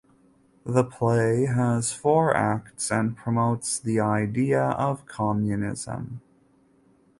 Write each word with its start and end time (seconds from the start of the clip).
The 0.65 0.83
play 0.83 1.45
has 1.45 1.91
four 1.93 2.35
acts 2.35 2.89
and 2.91 3.15
promotes 3.15 3.77
the 3.77 3.99
idea 3.99 4.69
of 4.69 5.05
Communism. 5.05 6.21